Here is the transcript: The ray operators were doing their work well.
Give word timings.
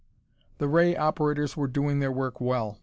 The 0.57 0.67
ray 0.67 0.95
operators 0.97 1.55
were 1.55 1.67
doing 1.67 1.99
their 1.99 2.11
work 2.11 2.41
well. 2.41 2.79